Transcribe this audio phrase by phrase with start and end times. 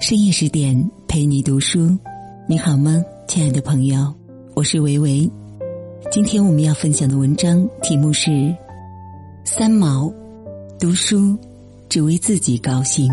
[0.00, 1.96] 深夜十点陪你读书，
[2.48, 4.12] 你好吗，亲爱的朋友？
[4.54, 5.30] 我是维维。
[6.10, 8.30] 今天我们要分享的文章题目是
[9.44, 10.12] 《三毛
[10.78, 11.38] 读书
[11.88, 13.08] 只为自己高兴》。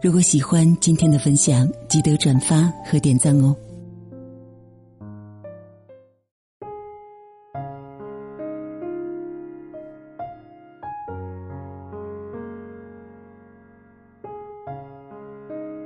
[0.00, 3.54] 如果喜欢今天的分享，记得转发和点赞哦。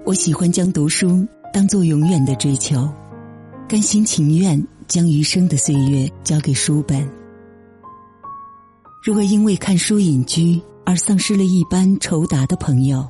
[0.09, 2.89] 我喜欢将读书当做永远的追求，
[3.69, 7.07] 甘心情愿将余生的岁月交给书本。
[9.05, 13.07] 如果因为看书隐居而丧失了一般酬答的朋友，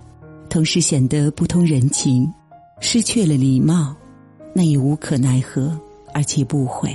[0.51, 2.29] 同时显得不通人情，
[2.81, 3.95] 失去了礼貌，
[4.53, 5.81] 那也无可奈何，
[6.13, 6.93] 而且不悔。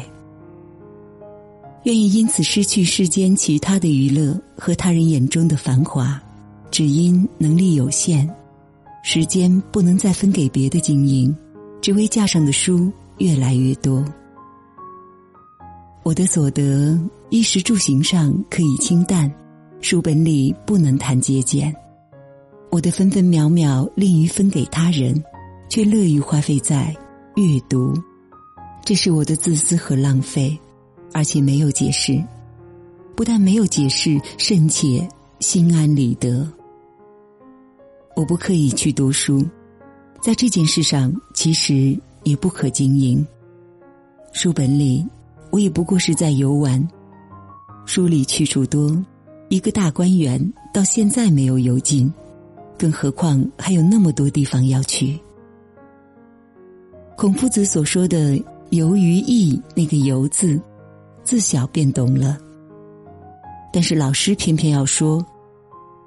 [1.83, 6.21] 愿意因此失去世间其他的娱乐和他人眼中的繁华，
[6.69, 8.29] 只因能力有限。
[9.05, 11.35] 时间不能再分给别的经营，
[11.81, 14.03] 只为架上的书越来越多。
[16.03, 16.97] 我的所得，
[17.29, 19.29] 衣食住行上可以清淡，
[19.81, 21.75] 书本里不能谈节俭。
[22.71, 25.21] 我的分分秒秒利于分给他人，
[25.69, 26.95] 却乐于花费在
[27.35, 27.93] 阅读，
[28.85, 30.57] 这是我的自私和浪费，
[31.11, 32.23] 而且没有解释。
[33.17, 35.05] 不但没有解释，甚且
[35.41, 36.47] 心安理得。
[38.15, 39.43] 我不刻意去读书，
[40.21, 43.25] 在这件事上其实也不可经营。
[44.33, 45.03] 书本里，
[45.49, 46.87] 我也不过是在游玩。
[47.85, 48.95] 书里去处多，
[49.49, 50.39] 一个大观园
[50.71, 52.11] 到现在没有游尽，
[52.77, 55.19] 更何况还有那么多地方要去。
[57.17, 60.61] 孔夫子所说的“游于艺”，那个“游”字，
[61.23, 62.37] 自小便懂了。
[63.71, 65.25] 但是老师偏偏要说，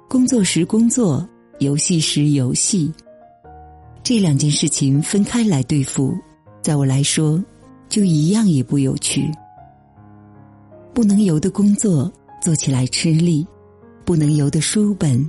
[0.07, 1.27] 工作时工作。
[1.59, 2.93] 游戏时游戏，
[4.03, 6.15] 这两件事情分开来对付，
[6.61, 7.43] 在我来说，
[7.89, 9.31] 就一样也不有趣。
[10.93, 13.45] 不能游的工作做起来吃力，
[14.05, 15.27] 不能游的书本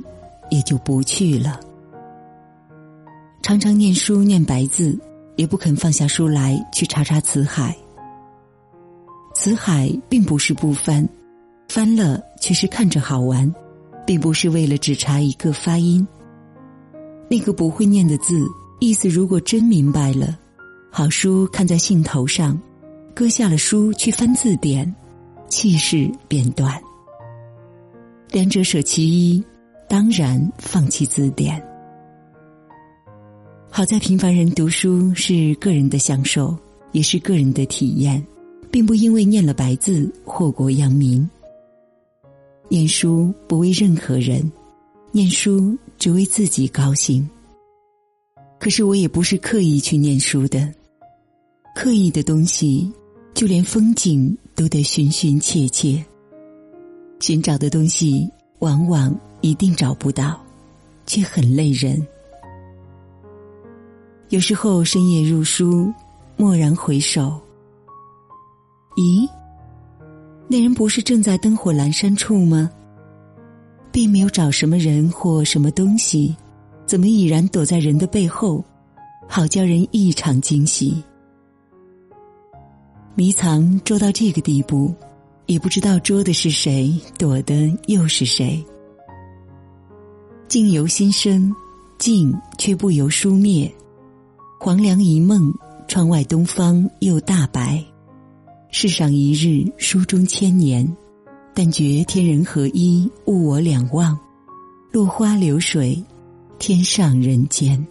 [0.51, 1.59] 也就不去了。
[3.43, 4.99] 常常念书念白字，
[5.37, 7.75] 也不肯放下书来去查查辞海。
[9.35, 11.09] 辞海并不是不翻，
[11.69, 13.51] 翻了却是看着好玩，
[14.07, 16.07] 并不是为了只查一个发音。
[17.31, 18.47] 那个不会念的字，
[18.81, 20.39] 意思如果真明白了，
[20.91, 22.59] 好书看在兴头上，
[23.15, 24.95] 搁下了书去翻字典，
[25.49, 26.81] 气势便断。
[28.31, 29.45] 两者舍其一，
[29.89, 31.63] 当然放弃字典。
[33.71, 36.57] 好在平凡人读书是个人的享受，
[36.93, 38.25] 也是个人的体验，
[38.71, 41.29] 并不因为念了白字祸国殃民。
[42.71, 44.51] 念书不为任何人。
[45.11, 47.29] 念书只为自己高兴。
[48.59, 50.73] 可是我也不是刻意去念书的，
[51.75, 52.91] 刻意的东西，
[53.35, 56.05] 就连风景都得寻寻切切。
[57.21, 58.29] 寻找的东西，
[58.61, 60.41] 往往一定找不到，
[61.07, 62.05] 却很累人。
[64.29, 65.93] 有时候深夜入书，
[66.37, 67.41] 蓦然回首，
[68.97, 69.29] 咦，
[70.47, 72.71] 那人不是正在灯火阑珊处吗？
[73.91, 76.35] 并没有找什么人或什么东西，
[76.87, 78.65] 怎么已然躲在人的背后，
[79.29, 81.03] 好叫人异常惊喜。
[83.15, 84.95] 迷藏捉到这个地步，
[85.47, 88.65] 也不知道捉的是谁，躲的又是谁。
[90.47, 91.53] 境由心生，
[91.99, 93.71] 静却不由书灭。
[94.61, 95.53] 黄粱一梦，
[95.87, 97.85] 窗外东方又大白。
[98.71, 100.87] 世上一日，书中千年。
[101.61, 104.17] 但觉天人合一，物我两忘，
[104.93, 106.01] 落花流水，
[106.61, 107.85] 天上人间。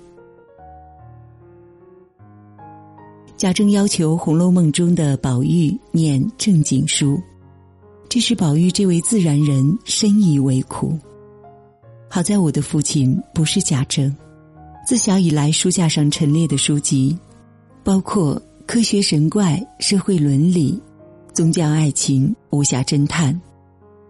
[3.35, 7.22] 贾政要求《红楼梦》中的宝玉念正经书，
[8.07, 10.97] 这是宝玉这位自然人深以为苦。
[12.07, 14.16] 好在我的父亲不是贾政，
[14.88, 17.20] 自小以来书架上陈列的书籍，
[17.84, 20.81] 包括科学神怪、社会伦理、
[21.34, 23.37] 宗教爱情、武侠侦探。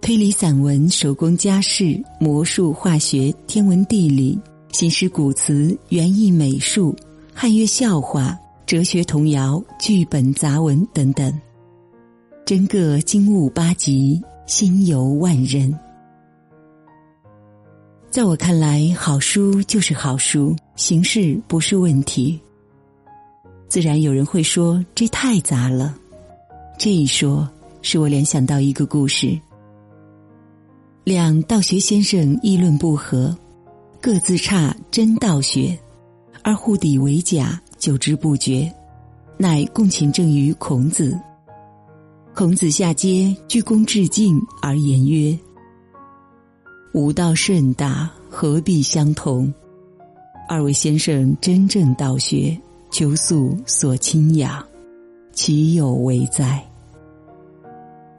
[0.08, 4.40] 推理散文、手工家事、魔术、化学、天文地理、
[4.72, 6.96] 新诗古词、园艺美术、
[7.34, 8.34] 汉乐笑话、
[8.66, 11.38] 哲学童谣、剧本杂文等等，
[12.46, 15.78] 真个精悟八极，心游万仞。
[18.10, 22.40] 在我看来，好书就是好书，形式不是问题。
[23.68, 25.94] 自然有人会说这太杂了，
[26.80, 27.46] 这一说，
[27.82, 29.38] 使我联想到一个故事。
[31.08, 33.34] 两道学先生议论不合，
[34.02, 35.74] 各自差真道学，
[36.44, 38.70] 而互抵为假，久之不绝，
[39.38, 41.18] 乃共请正于孔子。
[42.36, 45.40] 孔子下阶，鞠躬致敬而言曰
[46.94, 49.54] ：“吾道甚大，何必相同？
[50.50, 52.60] 二位先生真正道学，
[52.92, 54.62] 求素所亲仰，
[55.32, 56.62] 其有为哉？”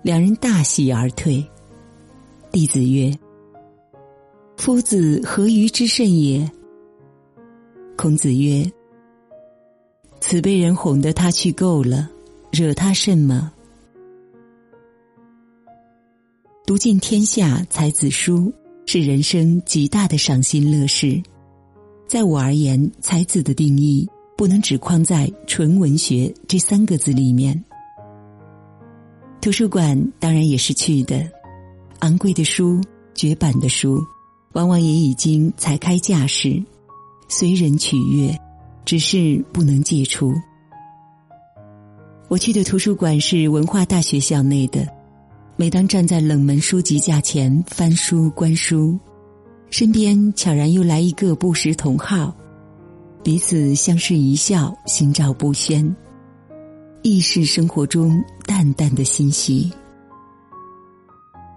[0.01, 1.47] 两人大喜而退。
[2.59, 3.17] 弟子曰
[4.59, 6.45] ：“夫子何愚之甚也？”
[7.97, 8.69] 孔子曰
[10.19, 12.11] ：“此被人哄得他去够了，
[12.51, 13.53] 惹他甚么？”
[16.67, 18.53] 读尽天下才子书，
[18.87, 21.23] 是人生极大的赏心乐事。
[22.09, 24.05] 在我而言，才子的定义
[24.37, 27.65] 不能只框在纯文学这三个字里面。
[29.41, 31.38] 图书馆当然也是去的。
[32.01, 32.81] 昂贵的书、
[33.15, 33.99] 绝版的书，
[34.53, 36.63] 往往也已经才开架势，
[37.29, 38.39] 随人取阅，
[38.85, 40.33] 只是不能借出。
[42.29, 44.87] 我去的图书馆是文化大学校内的，
[45.57, 48.99] 每当站在冷门书籍架前翻书观书，
[49.71, 52.35] 身边悄然又来一个不识同号，
[53.25, 55.97] 彼此相视一笑，心照不宣，
[57.03, 59.73] 亦是生活中淡淡的欣喜。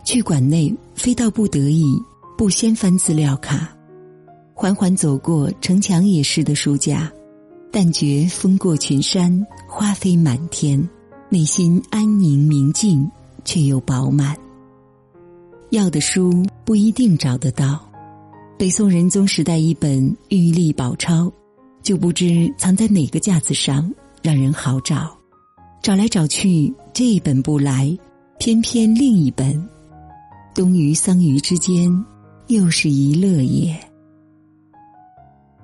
[0.04, 1.86] 去馆内，非到不得已，
[2.38, 3.70] 不先翻资料卡，
[4.54, 7.12] 缓缓走过城墙也是的书架，
[7.72, 10.90] 但觉风过群山，花飞满天，
[11.30, 13.10] 内心安宁明净，
[13.46, 14.36] 却又饱满。
[15.70, 17.80] 要的书不一定找得到，
[18.58, 21.26] 北宋仁宗时代一本《玉历宝钞》，
[21.82, 23.90] 就不知藏在哪个架子上，
[24.22, 25.18] 让人好找。
[25.82, 27.98] 找来找去，这一本不来，
[28.38, 29.68] 偏偏另一本。
[30.54, 31.90] 东隅桑榆之间，
[32.48, 33.74] 又是一乐也。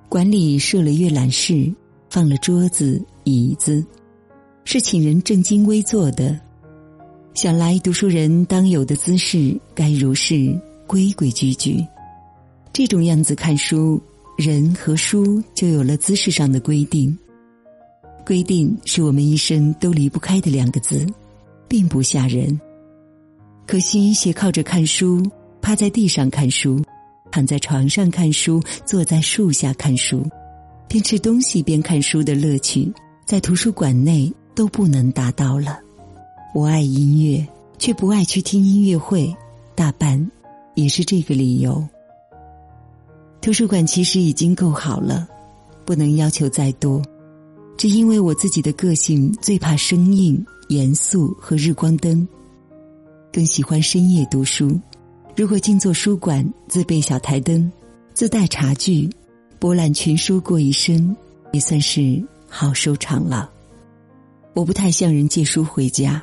[0.08, 1.70] 馆里设了阅览室，
[2.10, 3.86] 放了桌子椅子，
[4.64, 6.40] 是请人正襟危坐的。
[7.34, 10.58] 想来读书人当有的姿势，该如是
[10.88, 11.86] 规规矩矩。
[12.72, 14.02] 这种样子看书，
[14.38, 17.16] 人和书就有了姿势上的规定。
[18.26, 21.06] 规定是我们一生都离不开的两个字，
[21.68, 22.58] 并不吓人。
[23.68, 25.22] 可惜斜靠着看书，
[25.62, 26.82] 趴在地上看书，
[27.30, 30.26] 躺在床上看书，坐在树下看书，
[30.88, 32.90] 边吃东西边看书的乐趣，
[33.26, 35.80] 在图书馆内都不能达到了。
[36.54, 37.46] 我爱音乐，
[37.78, 39.36] 却不爱去听音乐会，
[39.76, 40.32] 大半
[40.74, 41.86] 也是这个理由。
[43.42, 45.28] 图书馆其实已经够好了，
[45.84, 47.02] 不能要求再多，
[47.78, 52.26] 只因为我自己的个性最怕生硬、严肃和日光灯。
[53.38, 54.80] 更喜欢深夜读书。
[55.36, 57.72] 如果静坐书馆，自备小台灯，
[58.12, 59.08] 自带茶具，
[59.60, 61.16] 博览群书过一生，
[61.54, 62.20] 也算是
[62.50, 63.48] 好收场了。
[64.56, 66.20] 我不太向人借书回家，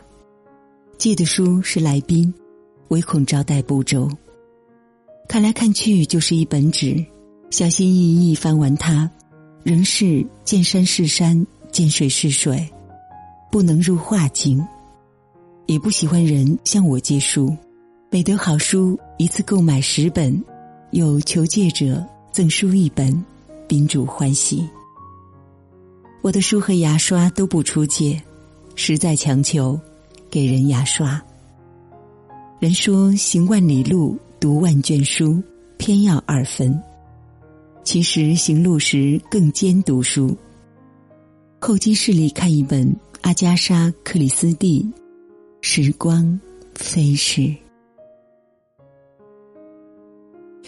[0.98, 2.34] 借的书是来宾，
[2.88, 4.10] 唯恐招待不周。
[5.28, 6.96] 看来看去就是一本纸，
[7.48, 9.08] 小心翼翼翻完它，
[9.62, 12.68] 仍是见山是山，见水是水，
[13.52, 14.60] 不能入画境。
[15.66, 17.56] 也不喜欢人向我借书，
[18.10, 20.42] 每得好书一次购买十本，
[20.90, 23.24] 有求借者赠书一本，
[23.66, 24.68] 宾主欢喜。
[26.20, 28.20] 我的书和牙刷都不出借，
[28.74, 29.78] 实在强求，
[30.30, 31.20] 给人牙刷。
[32.58, 35.42] 人说行万里路，读万卷书，
[35.78, 36.78] 偏要二分。
[37.84, 40.36] 其实行路时更兼读书。
[41.58, 44.86] 候机室里看一本阿加莎·克里斯蒂。
[45.66, 46.38] 时光
[46.74, 47.50] 飞逝，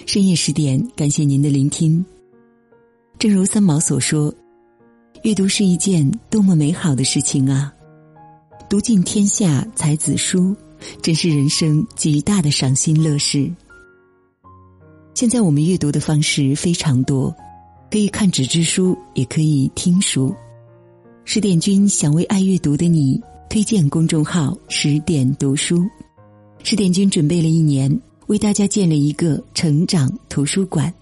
[0.07, 2.03] 深夜十点，感谢您的聆听。
[3.19, 4.33] 正如三毛所说，
[5.23, 7.71] 阅读是一件多么美好的事情啊！
[8.71, 10.57] 读尽天下才子书，
[11.03, 13.53] 真是人生极大的赏心乐事。
[15.13, 17.37] 现在我们阅读的方式非常多，
[17.91, 20.35] 可以看纸质书，也可以听书。
[21.27, 23.23] 十点君想为爱阅读的你。
[23.49, 25.83] 推荐公众号“十点读书”，
[26.63, 30.93] 十点君准备了一年，为大家建了一个成长图书馆。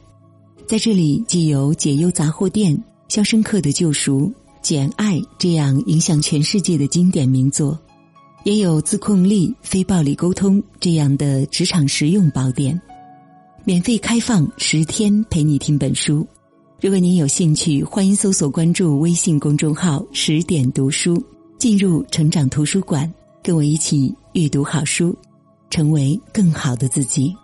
[0.67, 2.75] 在这里，既有《解忧杂货店》
[3.09, 4.21] 《肖申克的救赎》
[4.63, 7.79] 《简爱》这样影响全世界的经典名作，
[8.45, 12.81] 也有《自控力》《非暴力沟通》这样的职场实用宝典。
[13.65, 16.27] 免费开放十天陪你听本书。
[16.81, 21.21] 如果您有兴趣，欢迎搜索关注微信公众号“十点读书”。
[21.59, 25.17] 进入成长图书馆，跟我一起阅读好书，
[25.71, 27.35] 成为更好的自己。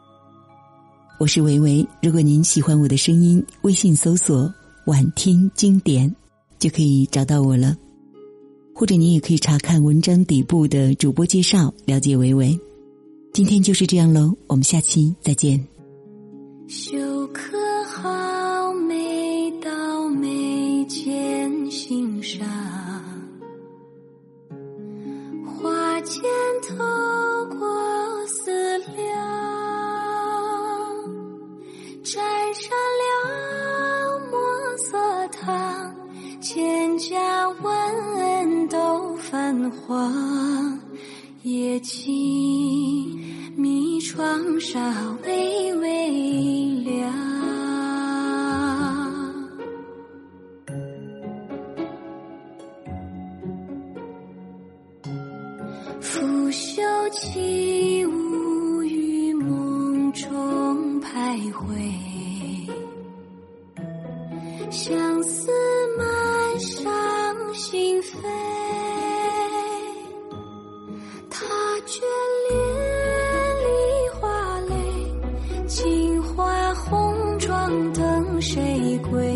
[1.18, 4.52] 我是维维，如果您喜欢我的声音，微信搜索
[4.86, 6.14] 晚听经典”，
[6.58, 7.76] 就可以找到我了。
[8.74, 12.58] 或者你也可以查看文章底部的主播介绍，了解维维。
[13.32, 15.62] 今天就是这样喽，我们下期再见。
[16.66, 22.46] 修可好，眉到眉间心上，
[26.00, 26.22] 花间
[26.66, 26.76] 透
[27.58, 29.06] 过思量，
[32.02, 34.38] 沾上了墨
[34.78, 34.96] 色
[35.28, 35.94] 汤，
[36.40, 40.80] 蒹葭闻都泛黄，
[41.42, 43.20] 夜静。
[43.54, 44.80] 迷窗纱
[45.24, 46.10] 微微
[56.00, 61.76] 拂袖起舞于梦中徘徊，
[64.70, 65.50] 相思
[65.98, 68.16] 满上心扉，
[71.28, 71.46] 他
[71.86, 72.00] 眷
[72.48, 72.58] 恋
[73.60, 73.68] 梨
[74.18, 74.74] 花泪，
[75.68, 78.40] 轻画红妆等。
[78.40, 79.29] 谁归？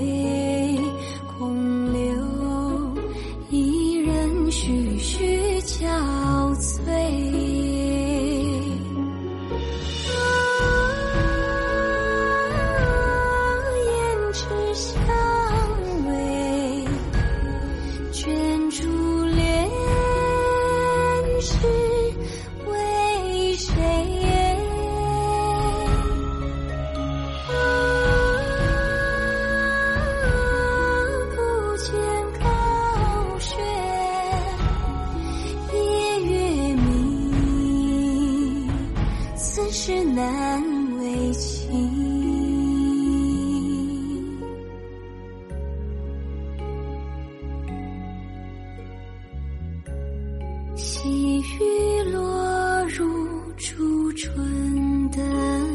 [51.45, 55.19] 雨落入初春的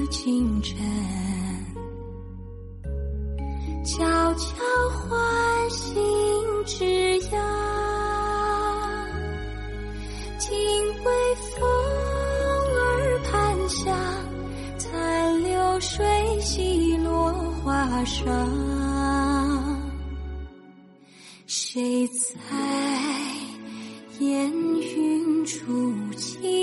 [0.10, 0.76] 清晨，
[3.86, 4.56] 悄悄
[4.90, 6.02] 唤醒
[6.66, 7.38] 枝桠，
[10.40, 10.52] 听
[11.04, 11.70] 微风。
[13.72, 13.96] 下
[14.80, 16.04] 残流水
[16.42, 17.32] 洗落
[17.64, 18.26] 花上，
[21.46, 22.79] 谁在
[25.50, 26.59] 初期